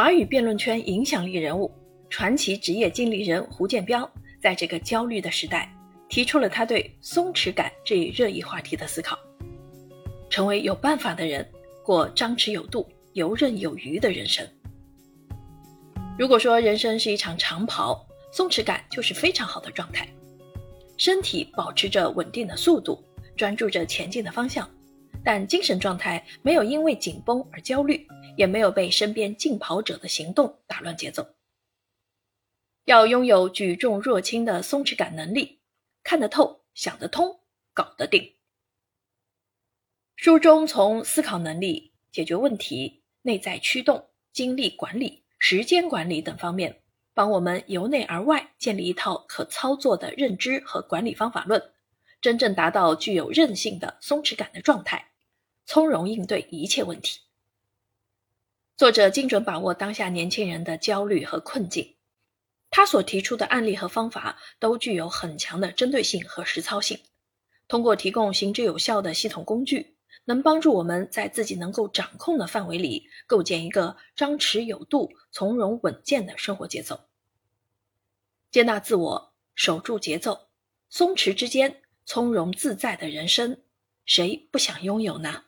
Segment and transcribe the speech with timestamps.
[0.00, 1.70] 华语辩论圈影响力人物、
[2.08, 5.70] 传奇职业经理人胡建彪，在这个焦虑的时代，
[6.08, 9.18] 提出了他对松弛感这一热议话题的思考，
[10.30, 11.46] 成为有办法的人，
[11.84, 14.42] 过张弛有度、游刃有余的人生。
[16.18, 20.08] 如果说人生是一场长跑，松弛感就是非常好的状态，
[20.96, 23.04] 身体保持着稳定的速度，
[23.36, 24.66] 专注着前进的方向，
[25.24, 31.26] 但精神状态没有因为紧绷而焦虑，也没有被身边竞跑者的行动打乱节奏。
[32.86, 35.60] 要拥有举重若轻的松弛感能力，
[36.02, 37.40] 看得透、想得通、
[37.72, 38.34] 搞得定。
[40.16, 45.24] 书中从思考能力、解决问题、内在驱动、精力管理。
[45.38, 46.82] 时间管理等方面，
[47.14, 51.72] 帮我们由内而外建立一套可操作的认知和管理方法论，
[52.20, 55.12] 真正达到具有韧性的松弛感的状态，
[55.72, 57.20] 从容应对一切问题。
[58.76, 61.94] 作者精准把握当下年轻人的焦虑和困境，
[62.70, 66.98] 他所提出的案例和方法都具有很强的针对性和实操性，
[67.68, 69.94] 通过提供行之有效的系统工具。
[70.24, 76.98] 能帮助我们在自己能够掌控的范围里，构建一个张弛有度、从容稳健的生活节奏。
[78.50, 80.48] 接纳自我，守住节奏，
[80.88, 83.62] 松弛之间从容自在的人生，
[84.04, 85.44] 谁不想拥有呢？